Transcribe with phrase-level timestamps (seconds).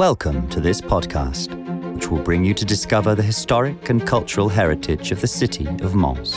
[0.00, 1.52] Welcome to this podcast,
[1.92, 5.94] which will bring you to discover the historic and cultural heritage of the city of
[5.94, 6.32] Mons.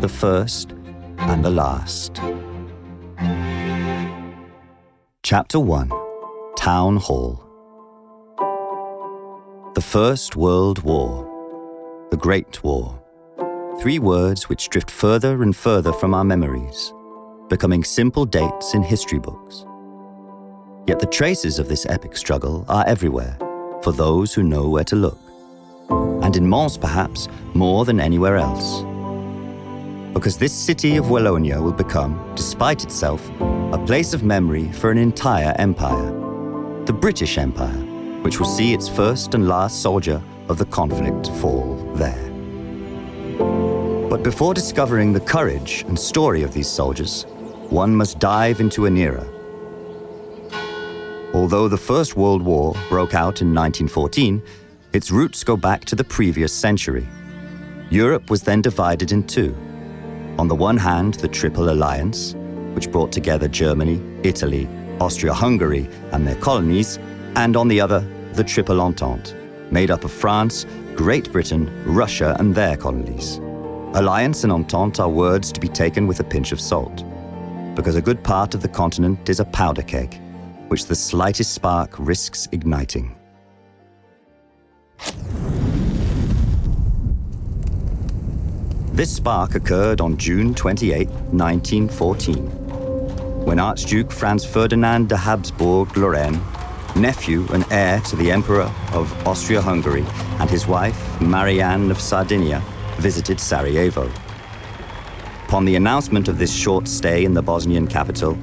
[0.00, 0.72] The first
[1.18, 2.16] and the last.
[5.22, 5.88] Chapter 1
[6.56, 7.44] Town Hall
[9.76, 12.08] The First World War.
[12.10, 13.00] The Great War.
[13.80, 16.92] Three words which drift further and further from our memories,
[17.48, 19.64] becoming simple dates in history books.
[20.86, 23.36] Yet the traces of this epic struggle are everywhere
[23.82, 25.18] for those who know where to look.
[26.22, 28.82] And in Mons, perhaps, more than anywhere else.
[30.14, 33.28] Because this city of Wallonia will become, despite itself,
[33.72, 36.12] a place of memory for an entire empire.
[36.84, 37.82] The British Empire,
[38.22, 42.30] which will see its first and last soldier of the conflict fall there.
[44.08, 47.24] But before discovering the courage and story of these soldiers,
[47.70, 49.26] one must dive into an era
[51.36, 54.42] Although the First World War broke out in 1914,
[54.94, 57.06] its roots go back to the previous century.
[57.90, 59.54] Europe was then divided in two.
[60.38, 62.34] On the one hand, the Triple Alliance,
[62.72, 64.66] which brought together Germany, Italy,
[64.98, 66.98] Austria Hungary, and their colonies,
[67.34, 68.00] and on the other,
[68.32, 69.34] the Triple Entente,
[69.70, 73.36] made up of France, Great Britain, Russia, and their colonies.
[73.92, 77.04] Alliance and Entente are words to be taken with a pinch of salt,
[77.74, 80.18] because a good part of the continent is a powder keg
[80.68, 83.16] which the slightest spark risks igniting.
[88.92, 92.36] This spark occurred on June 28, 1914,
[93.44, 96.40] when Archduke Franz Ferdinand de Habsburg Lorraine,
[96.96, 100.04] nephew and heir to the Emperor of Austria Hungary,
[100.40, 102.62] and his wife, Marianne of Sardinia,
[102.96, 104.10] visited Sarajevo.
[105.46, 108.36] Upon the announcement of this short stay in the Bosnian capital,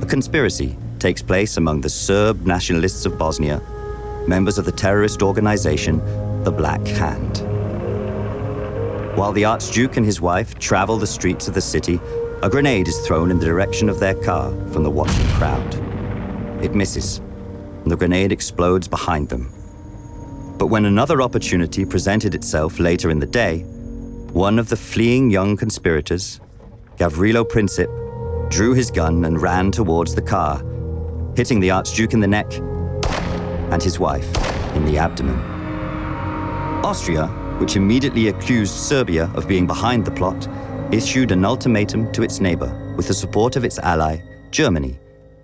[0.00, 3.60] a conspiracy takes place among the Serb nationalists of Bosnia,
[4.26, 5.98] members of the terrorist organization,
[6.44, 7.38] the Black Hand.
[9.16, 12.00] While the Archduke and his wife travel the streets of the city,
[12.42, 15.74] a grenade is thrown in the direction of their car from the watching crowd.
[16.62, 17.18] It misses,
[17.82, 19.52] and the grenade explodes behind them.
[20.56, 23.60] But when another opportunity presented itself later in the day,
[24.32, 26.40] one of the fleeing young conspirators,
[26.96, 27.88] Gavrilo Princip,
[28.50, 30.62] drew his gun and ran towards the car,
[31.36, 32.52] hitting the Archduke in the neck
[33.72, 34.26] and his wife
[34.74, 35.38] in the abdomen.
[36.84, 37.26] Austria,
[37.58, 40.48] which immediately accused Serbia of being behind the plot,
[40.92, 44.98] issued an ultimatum to its neighbor with the support of its ally, Germany,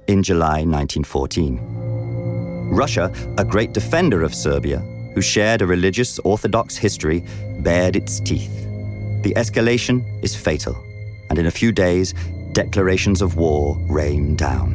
[0.06, 2.70] in July 1914.
[2.70, 4.78] Russia, a great defender of Serbia,
[5.14, 7.24] who shared a religious Orthodox history,
[7.60, 8.64] bared its teeth.
[9.22, 10.76] The escalation is fatal,
[11.30, 12.14] and in a few days,
[12.52, 14.73] declarations of war rain down.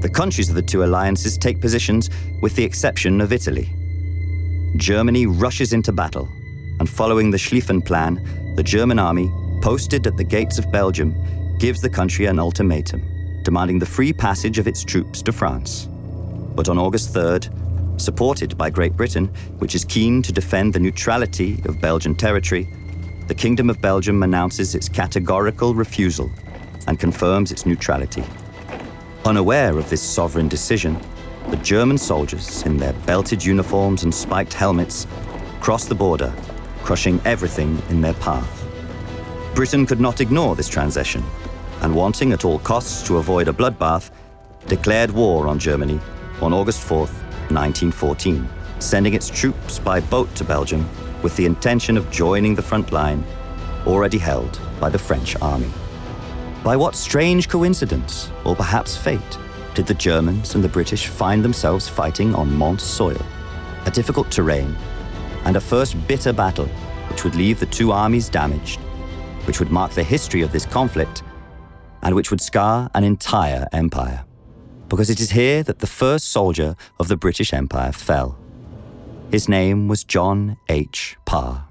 [0.00, 2.08] The countries of the two alliances take positions,
[2.40, 3.68] with the exception of Italy.
[4.76, 6.26] Germany rushes into battle,
[6.78, 9.30] and following the Schlieffen Plan, the German army,
[9.60, 11.14] posted at the gates of Belgium,
[11.58, 13.02] gives the country an ultimatum,
[13.42, 15.86] demanding the free passage of its troops to France.
[16.54, 19.26] But on August 3rd, supported by Great Britain,
[19.58, 22.72] which is keen to defend the neutrality of Belgian territory,
[23.26, 26.30] the Kingdom of Belgium announces its categorical refusal
[26.86, 28.24] and confirms its neutrality.
[29.26, 30.98] Unaware of this sovereign decision,
[31.50, 35.06] the German soldiers, in their belted uniforms and spiked helmets,
[35.60, 36.32] crossed the border,
[36.82, 38.66] crushing everything in their path.
[39.54, 41.22] Britain could not ignore this transition,
[41.82, 44.10] and wanting at all costs to avoid a bloodbath,
[44.66, 46.00] declared war on Germany
[46.40, 48.48] on August 4, 1914,
[48.78, 50.88] sending its troops by boat to Belgium
[51.22, 53.22] with the intention of joining the front line
[53.86, 55.70] already held by the French army.
[56.62, 59.38] By what strange coincidence, or perhaps fate,
[59.74, 63.20] did the Germans and the British find themselves fighting on Mons soil,
[63.86, 64.76] a difficult terrain,
[65.44, 66.66] and a first bitter battle
[67.08, 68.78] which would leave the two armies damaged,
[69.46, 71.22] which would mark the history of this conflict,
[72.02, 74.24] and which would scar an entire empire?
[74.90, 78.38] Because it is here that the first soldier of the British Empire fell.
[79.30, 81.16] His name was John H.
[81.24, 81.64] Parr.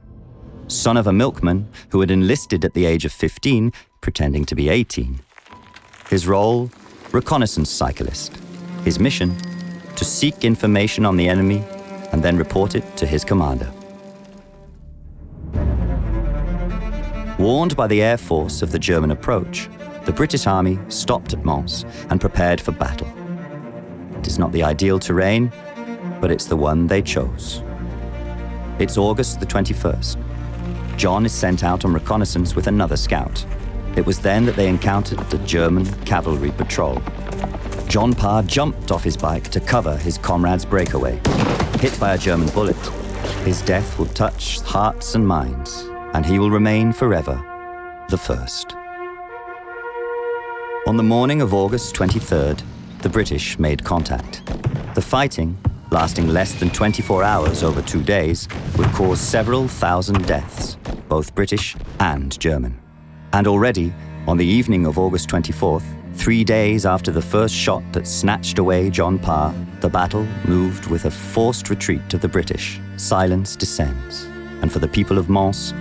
[0.68, 4.70] Son of a milkman who had enlisted at the age of 15 pretending to be
[4.70, 5.20] 18.
[6.10, 6.70] His role
[7.12, 8.38] reconnaissance cyclist.
[8.84, 9.36] His mission
[9.96, 11.64] to seek information on the enemy
[12.12, 13.72] and then report it to his commander.
[17.38, 19.70] Warned by the Air Force of the German approach,
[20.06, 23.08] the British Army stopped at Mons and prepared for battle.
[24.18, 25.52] It is not the ideal terrain,
[26.20, 27.62] but it's the one they chose.
[28.80, 30.18] It's August the 21st.
[30.98, 33.46] John is sent out on reconnaissance with another scout,
[33.96, 37.02] it was then that they encountered the German cavalry patrol.
[37.88, 41.20] John Parr jumped off his bike to cover his comrade's breakaway.
[41.80, 42.78] Hit by a German bullet,
[43.46, 47.44] his death will touch hearts and minds, and he will remain forever
[48.10, 48.76] the first.
[50.88, 52.64] On the morning of August 23rd,
[53.02, 54.44] the British made contact.
[54.96, 55.58] The fighting,
[55.92, 58.48] lasting less than 24 hours over two days,
[58.78, 60.78] would cause several thousand deaths,
[61.08, 62.80] both British and German.
[63.34, 63.94] And already,
[64.28, 65.84] on the evening of August 24th,
[66.16, 71.06] three days after the first shot that snatched away John Parr, the battle moved with
[71.06, 72.80] a forced retreat of the British.
[72.98, 74.24] Silence descends,
[74.62, 75.74] and for the people of Mons,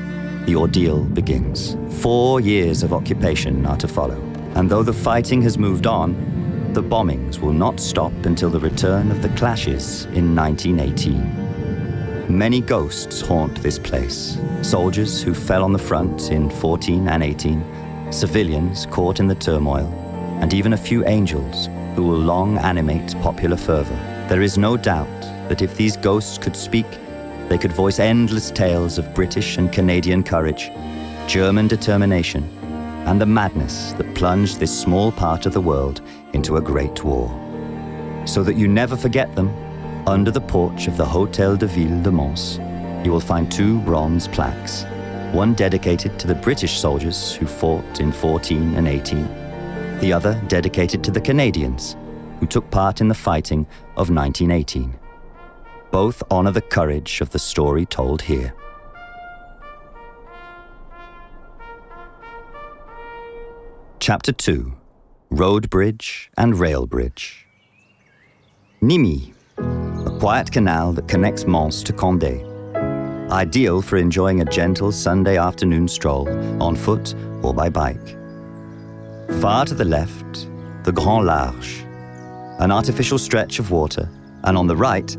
[0.47, 1.77] the ordeal begins.
[2.01, 4.21] Four years of occupation are to follow,
[4.55, 6.15] and though the fighting has moved on,
[6.75, 11.48] the bombings will not stop until the return of the clashes in 1918.
[12.29, 18.13] Many ghosts haunt this place soldiers who fell on the front in 14 and 18,
[18.13, 19.87] civilians caught in the turmoil,
[20.43, 24.27] and even a few angels who will long animate popular fervor.
[24.29, 25.09] There is no doubt
[25.49, 26.87] that if these ghosts could speak,
[27.49, 30.71] they could voice endless tales of British and Canadian courage,
[31.27, 32.45] German determination,
[33.07, 36.03] and the madness that plunged this small part of the world
[36.35, 37.31] into a great war.
[38.27, 39.49] So that you never forget them,
[40.09, 42.59] under the porch of the Hôtel de Ville de Mons,
[43.05, 44.85] you will find two bronze plaques,
[45.33, 51.05] one dedicated to the British soldiers who fought in 14 and 18, the other dedicated
[51.05, 51.95] to the Canadians
[52.41, 53.67] who took part in the fighting
[53.97, 54.99] of 1918.
[55.91, 58.55] Both honor the courage of the story told here.
[64.01, 64.73] Chapter 2
[65.31, 67.47] Road Bridge and Rail Bridge.
[68.81, 69.38] Nimy, a
[70.19, 72.45] quiet canal that connects Mons to Condé.
[73.31, 76.29] Ideal for enjoying a gentle Sunday afternoon stroll
[76.61, 78.17] on foot or by bike.
[79.41, 80.49] Far to the left,
[80.83, 81.85] the Grand Large,
[82.59, 84.11] an artificial stretch of water,
[84.43, 85.17] and on the right,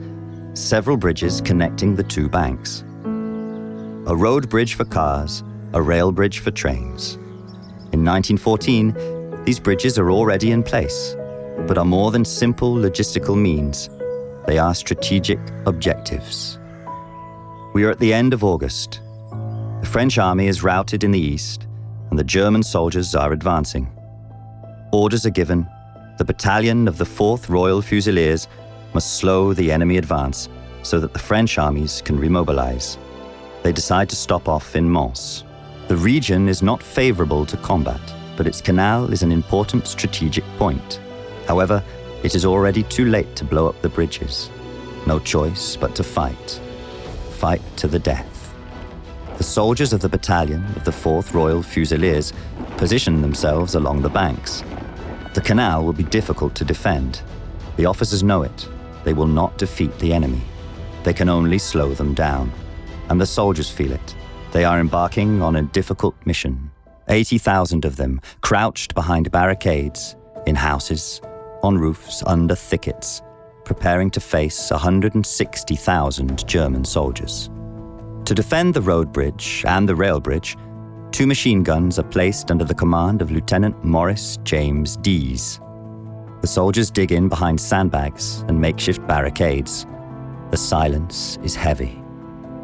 [0.53, 2.83] several bridges connecting the two banks.
[3.05, 7.15] A road bridge for cars, a rail bridge for trains.
[7.93, 11.15] In 1914, these bridges are already in place,
[11.67, 13.89] but are more than simple logistical means.
[14.47, 16.59] They are strategic objectives.
[17.73, 19.01] We are at the end of August.
[19.81, 21.67] The French army is routed in the east,
[22.09, 23.87] and the German soldiers are advancing.
[24.91, 25.67] Orders are given.
[26.17, 28.47] The battalion of the 4th Royal Fusiliers
[28.93, 30.49] must slow the enemy advance
[30.81, 32.97] so that the French armies can remobilize.
[33.63, 35.43] They decide to stop off in Mons.
[35.87, 38.01] The region is not favorable to combat,
[38.35, 40.99] but its canal is an important strategic point.
[41.47, 41.83] However,
[42.23, 44.49] it is already too late to blow up the bridges.
[45.07, 46.61] No choice but to fight.
[47.37, 48.53] Fight to the death.
[49.37, 52.33] The soldiers of the battalion of the 4th Royal Fusiliers
[52.75, 54.63] position themselves along the banks.
[55.33, 57.21] The canal will be difficult to defend.
[57.77, 58.67] The officers know it.
[59.05, 60.41] They will not defeat the enemy.
[61.03, 62.51] They can only slow them down.
[63.07, 64.15] And the soldiers feel it.
[64.51, 66.71] They are embarking on a difficult mission.
[67.07, 71.21] 80,000 of them crouched behind barricades, in houses,
[71.63, 73.21] on roofs, under thickets,
[73.65, 77.49] preparing to face 160,000 German soldiers.
[78.25, 80.55] To defend the road bridge and the rail bridge,
[81.11, 85.59] two machine guns are placed under the command of Lieutenant Maurice James Dease.
[86.41, 89.85] The soldiers dig in behind sandbags and makeshift barricades.
[90.51, 92.01] The silence is heavy.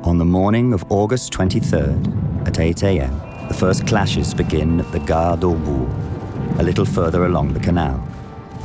[0.04, 5.00] On the morning of August 23rd, at 8 a.m., the first clashes begin at the
[5.00, 5.90] Gare d'Obourg,
[6.60, 8.08] a little further along the canal.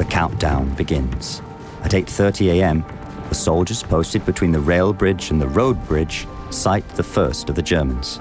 [0.00, 1.42] The countdown begins.
[1.82, 2.82] At 8:30 a.m.,
[3.28, 7.54] the soldiers posted between the rail bridge and the road bridge sight the first of
[7.54, 8.18] the Germans.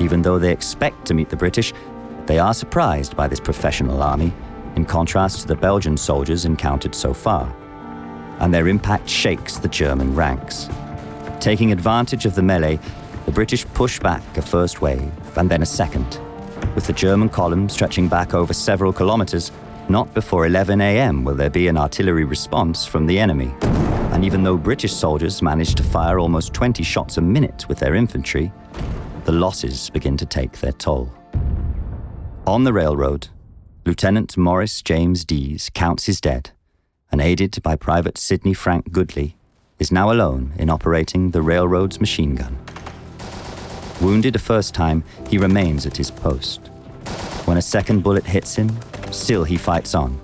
[0.00, 1.72] Even though they expect to meet the British,
[2.26, 4.32] they are surprised by this professional army,
[4.74, 7.46] in contrast to the Belgian soldiers encountered so far.
[8.40, 10.68] And their impact shakes the German ranks.
[11.38, 12.80] Taking advantage of the melee,
[13.24, 16.18] the British push back a first wave and then a second,
[16.74, 19.52] with the German column stretching back over several kilometers.
[19.88, 21.24] Not before 11 a.m.
[21.24, 23.52] will there be an artillery response from the enemy.
[24.12, 27.94] And even though British soldiers manage to fire almost 20 shots a minute with their
[27.94, 28.50] infantry,
[29.24, 31.12] the losses begin to take their toll.
[32.46, 33.28] On the railroad,
[33.84, 36.50] Lieutenant Maurice James Dease counts his dead,
[37.12, 39.34] and aided by Private Sidney Frank Goodley,
[39.78, 42.56] is now alone in operating the railroad's machine gun.
[44.00, 46.68] Wounded a first time, he remains at his post.
[47.44, 48.74] When a second bullet hits him,
[49.14, 50.20] still he fights on.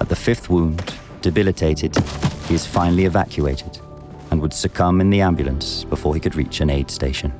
[0.00, 1.96] At the fifth wound, debilitated,
[2.46, 3.78] he is finally evacuated
[4.30, 7.32] and would succumb in the ambulance before he could reach an aid station.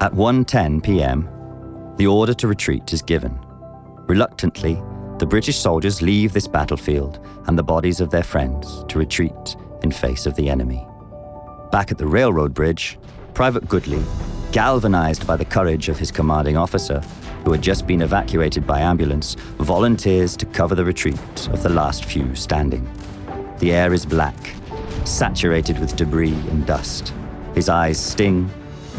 [0.00, 1.28] At 1:10 p.m.,
[1.96, 3.38] the order to retreat is given.
[4.06, 4.80] Reluctantly,
[5.18, 9.90] the British soldiers leave this battlefield and the bodies of their friends to retreat in
[9.90, 10.86] face of the enemy.
[11.72, 12.98] Back at the railroad bridge,
[13.34, 14.02] Private Goodley,
[14.52, 17.02] galvanized by the courage of his commanding officer,
[17.48, 22.04] who had just been evacuated by ambulance, volunteers to cover the retreat of the last
[22.04, 22.86] few standing.
[23.58, 24.36] The air is black,
[25.06, 27.14] saturated with debris and dust.
[27.54, 28.50] His eyes sting,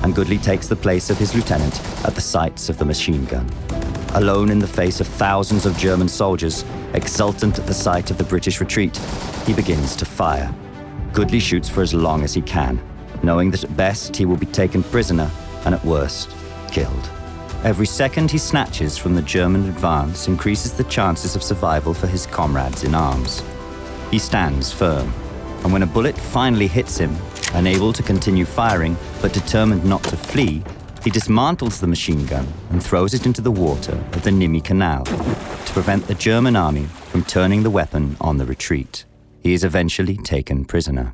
[0.02, 3.48] and Goodley takes the place of his lieutenant at the sights of the machine gun.
[4.16, 6.66] Alone in the face of thousands of German soldiers,
[6.96, 8.98] exultant at the sight of the British retreat,
[9.46, 10.52] he begins to fire.
[11.14, 12.82] Goodley shoots for as long as he can,
[13.22, 15.30] knowing that at best he will be taken prisoner
[15.66, 16.32] and at worst,
[16.72, 17.12] killed.
[17.66, 22.26] Every second he snatches from the German advance increases the chances of survival for his
[22.26, 23.44] comrades in arms.
[24.12, 25.12] He stands firm,
[25.64, 27.14] and when a bullet finally hits him,
[27.54, 30.64] unable to continue firing but determined not to flee,
[31.04, 35.04] he dismantles the machine gun and throws it into the water of the Nimy Canal
[35.04, 39.04] to prevent the German army from turning the weapon on the retreat.
[39.42, 41.14] He is eventually taken prisoner.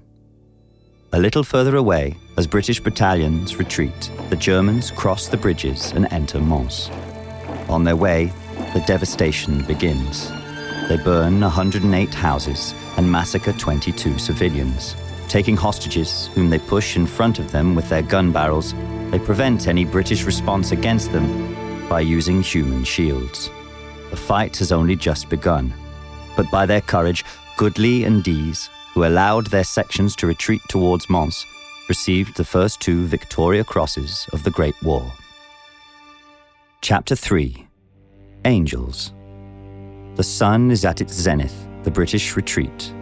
[1.14, 6.40] A little further away, as British battalions retreat, the Germans cross the bridges and enter
[6.40, 6.90] Mons.
[7.70, 8.34] On their way,
[8.74, 10.30] the devastation begins.
[10.90, 14.96] They burn 108 houses and massacre 22 civilians.
[15.30, 18.74] Taking hostages, whom they push in front of them with their gun barrels,
[19.12, 23.50] they prevent any British response against them by using human shields.
[24.10, 25.74] The fight has only just begun,
[26.36, 27.24] but by their courage,
[27.58, 31.46] Goodley and Dease, who allowed their sections to retreat towards Mons,
[31.90, 35.06] received the first two Victoria Crosses of the Great War.
[36.82, 37.68] Chapter 3
[38.46, 39.14] Angels
[40.16, 42.94] The sun is at its zenith, the British retreat.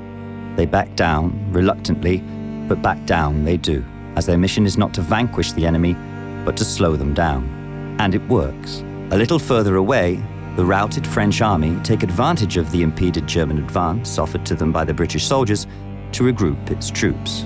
[0.55, 2.17] They back down, reluctantly,
[2.67, 3.85] but back down they do
[4.15, 5.93] as their mission is not to vanquish the enemy,
[6.45, 7.43] but to slow them down.
[7.99, 8.83] And it works.
[9.11, 10.23] A little further away,
[10.55, 14.83] the routed French army take advantage of the impeded German advance offered to them by
[14.85, 15.65] the British soldiers
[16.13, 17.43] to regroup its troops.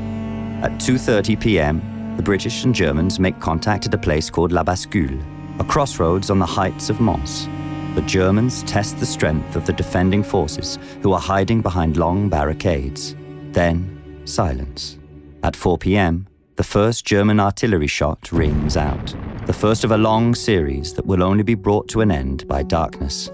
[0.61, 1.81] At 2:30 p.m.,
[2.17, 5.21] the British and Germans make contact at a place called La Bascule,
[5.59, 7.47] a crossroads on the heights of Mons.
[7.95, 13.15] The Germans test the strength of the defending forces who are hiding behind long barricades.
[13.51, 14.97] Then, silence.
[15.43, 20.35] At 4 p.m., the first German artillery shot rings out, the first of a long
[20.35, 23.31] series that will only be brought to an end by darkness.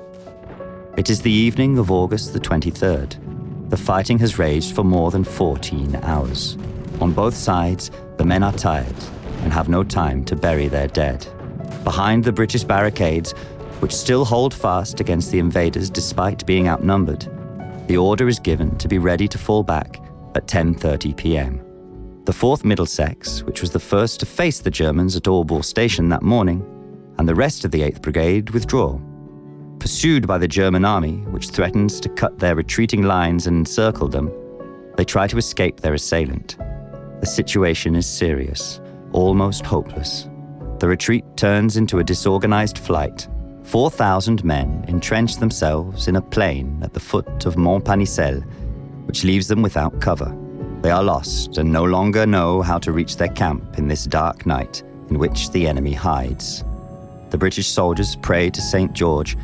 [0.98, 3.33] It is the evening of August the 23rd.
[3.70, 6.58] The fighting has raged for more than 14 hours.
[7.02, 8.96] On both sides, the men are tired
[9.44, 11.28] and have no time to bury their dead.
[11.84, 13.32] Behind the British barricades,
[13.80, 17.28] which still hold fast against the invaders despite being outnumbered,
[17.88, 20.00] the order is given to be ready to fall back
[20.36, 21.62] at 10:30 p.m.
[22.26, 26.22] The 4th Middlesex, which was the first to face the Germans at Obourg Station that
[26.22, 26.64] morning,
[27.18, 28.98] and the rest of the 8th Brigade withdraw.
[29.84, 34.32] Pursued by the German army, which threatens to cut their retreating lines and encircle them,
[34.96, 36.56] they try to escape their assailant.
[37.20, 38.80] The situation is serious,
[39.12, 40.30] almost hopeless.
[40.80, 43.28] The retreat turns into a disorganized flight.
[43.64, 48.42] 4,000 men entrench themselves in a plain at the foot of Mont Panisel,
[49.06, 50.34] which leaves them without cover.
[50.82, 54.46] They are lost and no longer know how to reach their camp in this dark
[54.46, 56.64] night in which the enemy hides.
[57.32, 58.94] The British soldiers pray to St.
[58.94, 59.36] George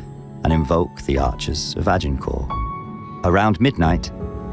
[0.44, 2.50] and invoke the archers of Agincourt.
[3.24, 4.10] Around midnight,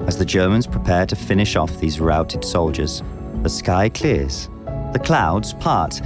[0.07, 3.03] as the Germans prepare to finish off these routed soldiers,
[3.43, 4.49] the sky clears,
[4.93, 6.01] the clouds part,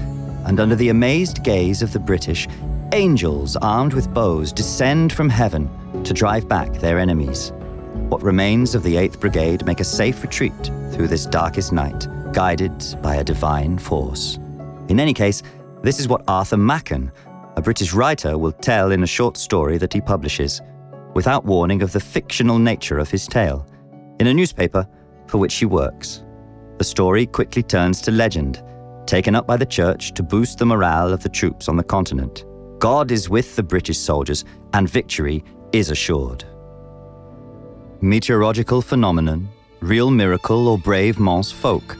[0.45, 2.47] and under the amazed gaze of the British,
[2.93, 5.69] angels armed with bows descend from heaven
[6.03, 7.51] to drive back their enemies.
[8.09, 12.83] What remains of the 8th Brigade make a safe retreat through this darkest night, guided
[13.01, 14.38] by a divine force.
[14.89, 15.41] In any case,
[15.83, 17.11] this is what Arthur Machen,
[17.55, 20.62] a British writer, will tell in a short story that he publishes,
[21.13, 23.65] without warning of the fictional nature of his tale,
[24.20, 24.88] in a newspaper
[25.27, 26.24] for which he works.
[26.77, 28.63] The story quickly turns to legend,
[29.05, 32.46] taken up by the church to boost the morale of the troops on the continent.
[32.79, 36.43] God is with the British soldiers, and victory is assured.
[38.01, 39.48] Meteorological phenomenon,
[39.79, 41.98] real miracle, or brave Mons folk.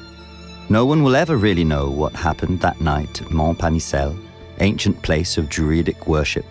[0.70, 4.18] No one will ever really know what happened that night at Mont Panisel,
[4.62, 6.46] ancient place of Druidic worship.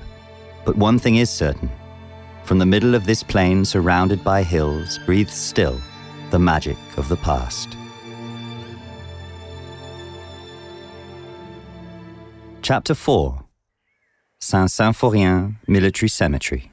[0.64, 1.70] But one thing is certain
[2.44, 5.80] from the middle of this plain surrounded by hills breathes still
[6.30, 7.76] the magic of the past.
[12.60, 13.44] Chapter 4
[14.40, 16.72] Saint Symphorien Military Cemetery.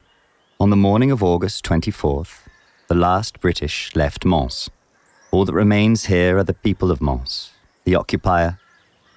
[0.58, 2.40] On the morning of August 24th,
[2.88, 4.70] the last British left Mons.
[5.30, 7.52] All that remains here are the people of Mons,
[7.84, 8.58] the occupier,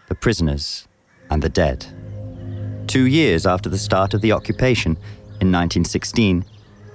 [0.10, 0.88] the prisoners,
[1.30, 1.88] and the dead.
[2.92, 4.98] Two years after the start of the occupation,
[5.40, 6.44] in 1916,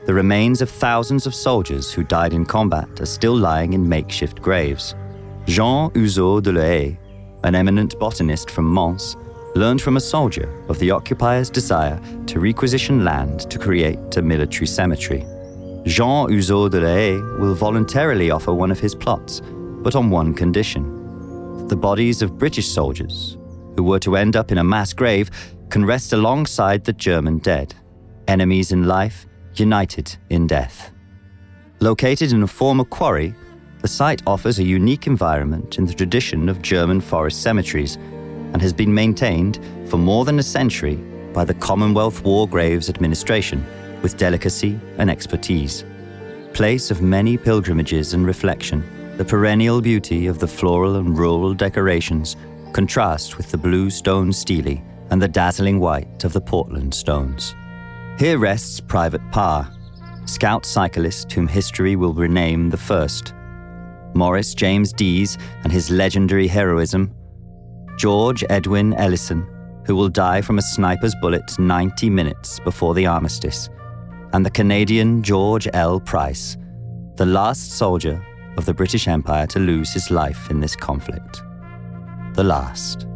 [0.05, 4.43] the remains of thousands of soldiers who died in combat are still lying in makeshift
[4.43, 4.95] graves.
[5.47, 6.99] Jean Houzeau de Lehaie,
[7.45, 9.17] an eminent botanist from Mons,
[9.55, 14.67] learned from a soldier of the occupier's desire to requisition land to create a military
[14.67, 15.21] cemetery.
[15.87, 19.41] Jean Houzeau de Lehaie will voluntarily offer one of his plots,
[19.83, 21.69] but on one condition.
[21.69, 23.39] The bodies of British soldiers,
[23.77, 25.31] who were to end up in a mass grave,
[25.71, 27.75] can rest alongside the German dead,
[28.29, 30.93] enemies in life, united in death.
[31.81, 33.35] Located in a former quarry,
[33.83, 37.97] the site offers a unique environment in the tradition of German forest cemeteries
[38.53, 40.97] and has been maintained for more than a century
[41.33, 43.65] by the Commonwealth War Graves Administration
[44.03, 45.85] with delicacy and expertise.
[46.53, 48.83] Place of many pilgrimages and reflection,
[49.19, 52.37] the perennial beauty of the floral and rural decorations
[52.73, 57.55] contrast with the blue stone stele and the dazzling white of the Portland stones.
[58.19, 59.71] Here rests Private Parr,
[60.25, 63.35] scout cyclist whom history will rename the first.
[64.15, 67.15] Maurice James Dease and his legendary heroism.
[67.99, 69.47] George Edwin Ellison,
[69.87, 73.69] who will die from a sniper's bullet 90 minutes before the armistice.
[74.33, 76.01] And the Canadian George L.
[76.01, 76.57] Price,
[77.17, 78.23] the last soldier
[78.57, 81.43] of the British Empire to lose his life in this conflict.
[82.35, 83.07] The last.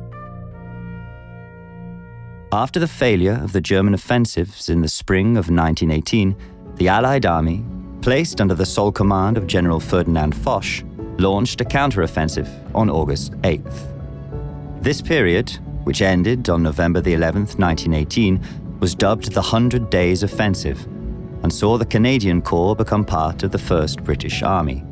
[2.52, 6.34] After the failure of the German offensives in the spring of 1918,
[6.74, 7.64] the Allied army,
[8.02, 10.82] placed under the sole command of General Ferdinand Foch,
[11.18, 14.82] launched a counteroffensive on August 8th.
[14.82, 15.50] This period,
[15.84, 20.84] which ended on November the 11th, 1918, was dubbed the Hundred Days Offensive
[21.44, 24.82] and saw the Canadian Corps become part of the 1st British Army.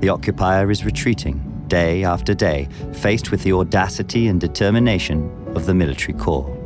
[0.00, 5.74] The occupier is retreating day after day, faced with the audacity and determination of the
[5.74, 6.57] military corps.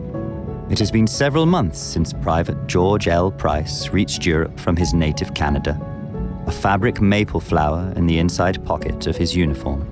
[0.72, 3.30] It has been several months since Private George L.
[3.30, 5.78] Price reached Europe from his native Canada,
[6.46, 9.86] a fabric maple flower in the inside pocket of his uniform.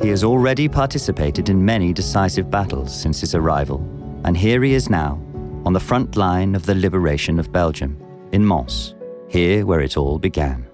[0.00, 3.86] He has already participated in many decisive battles since his arrival,
[4.24, 5.20] and here he is now,
[5.66, 8.94] on the front line of the liberation of Belgium, in Mons,
[9.28, 10.66] here where it all began.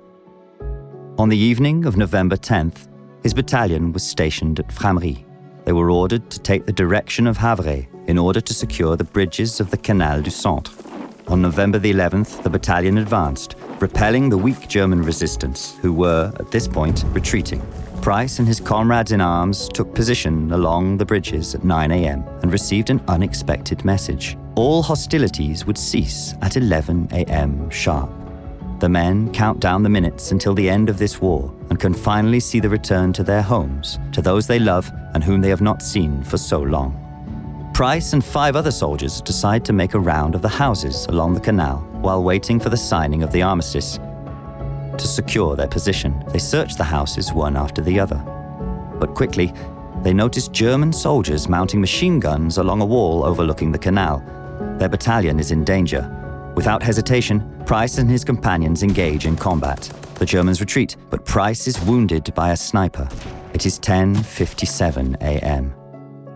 [1.18, 2.86] On the evening of November 10th,
[3.24, 5.24] his battalion was stationed at Frameries.
[5.64, 9.60] They were ordered to take the direction of Havre in order to secure the bridges
[9.60, 10.72] of the Canal du Centre.
[11.28, 16.50] On November the 11th, the battalion advanced, repelling the weak German resistance, who were, at
[16.50, 17.62] this point, retreating.
[18.00, 22.24] Price and his comrades in arms took position along the bridges at 9 a.m.
[22.42, 24.38] and received an unexpected message.
[24.54, 27.68] All hostilities would cease at 11 a.m.
[27.68, 28.10] sharp.
[28.80, 32.40] The men count down the minutes until the end of this war and can finally
[32.40, 35.82] see the return to their homes, to those they love and whom they have not
[35.82, 37.07] seen for so long.
[37.78, 41.38] Price and five other soldiers decide to make a round of the houses along the
[41.38, 44.00] canal while waiting for the signing of the armistice.
[44.98, 48.16] To secure their position, they search the houses one after the other.
[48.98, 49.54] But quickly,
[50.02, 54.24] they notice German soldiers mounting machine guns along a wall overlooking the canal.
[54.80, 56.02] Their battalion is in danger.
[56.56, 59.82] Without hesitation, Price and his companions engage in combat.
[60.16, 63.08] The Germans retreat, but Price is wounded by a sniper.
[63.54, 65.77] It is 10:57 a.m.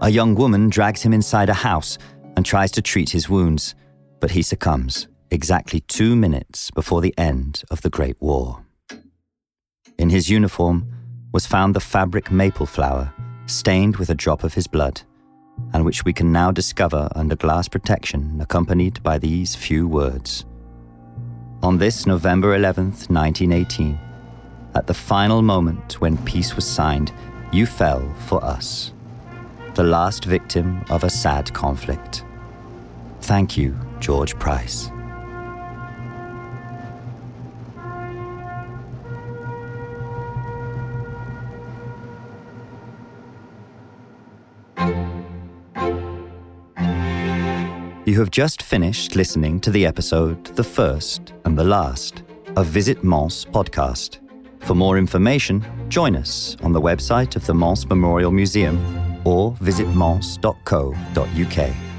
[0.03, 1.97] A young woman drags him inside a house
[2.37, 3.77] and tries to treat his wounds,
[4.19, 8.67] but he succumbs exactly two minutes before the end of the Great War.
[9.99, 10.93] In his uniform
[11.31, 13.15] was found the fabric maple flower,
[13.47, 15.01] stained with a drop of his blood,
[15.73, 20.45] and which we can now discover under glass protection, accompanied by these few words.
[21.63, 23.97] On this November 11th, 1918,
[24.75, 27.13] at the final moment when peace was signed,
[27.53, 28.92] you fell for us
[29.75, 32.25] the last victim of a sad conflict.
[33.23, 34.91] Thank you, George Price.
[48.05, 52.25] You have just finished listening to the episode The First and the Last
[52.57, 54.19] of Visit Mons podcast.
[54.61, 58.77] For more information, join us on the website of the Mons Memorial Museum
[59.25, 61.92] or visit mons.co.uk.